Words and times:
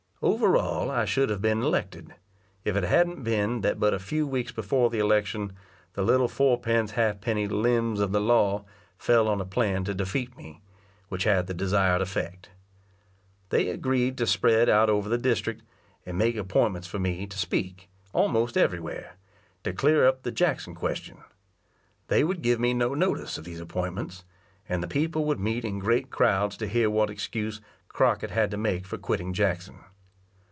Over 0.23 0.55
all 0.55 0.91
I 0.91 1.05
should 1.05 1.31
have 1.31 1.41
been 1.41 1.63
elected, 1.63 2.13
if 2.63 2.75
it 2.75 2.83
hadn't 2.83 3.23
been, 3.23 3.61
that 3.61 3.79
but 3.79 3.91
a 3.91 3.97
few 3.97 4.27
weeks 4.27 4.51
before 4.51 4.91
the 4.91 4.99
election, 4.99 5.51
the 5.93 6.03
little 6.03 6.27
four 6.27 6.59
pence 6.59 6.91
ha'penny 6.91 7.47
limbs 7.47 7.99
of 7.99 8.11
the 8.11 8.21
law 8.21 8.63
fell 8.99 9.27
on 9.27 9.41
a 9.41 9.45
plan 9.45 9.83
to 9.85 9.95
defeat 9.95 10.37
me, 10.37 10.61
which 11.09 11.23
had 11.23 11.47
the 11.47 11.55
desired 11.55 12.01
effect. 12.01 12.51
They 13.49 13.69
agreed 13.69 14.15
to 14.19 14.27
spread 14.27 14.69
out 14.69 14.91
over 14.91 15.09
the 15.09 15.17
district, 15.17 15.63
and 16.05 16.19
make 16.19 16.35
appointments 16.35 16.87
for 16.87 16.99
me 16.99 17.25
to 17.25 17.39
speak, 17.39 17.89
almost 18.13 18.55
everywhere, 18.55 19.15
to 19.63 19.73
clear 19.73 20.07
up 20.07 20.21
the 20.21 20.29
Jackson 20.31 20.75
question. 20.75 21.17
They 22.09 22.23
would 22.23 22.43
give 22.43 22.59
me 22.59 22.75
no 22.75 22.93
notice 22.93 23.39
of 23.39 23.43
these 23.43 23.59
appointments, 23.59 24.23
and 24.69 24.83
the 24.83 24.87
people 24.87 25.25
would 25.25 25.39
meet 25.39 25.65
in 25.65 25.79
great 25.79 26.11
crowds 26.11 26.57
to 26.57 26.67
hear 26.67 26.91
what 26.91 27.09
excuse 27.09 27.59
Crockett 27.87 28.29
had 28.29 28.51
to 28.51 28.57
make 28.57 28.85
for 28.85 28.99
quitting 28.99 29.33
Jackson. 29.33 29.79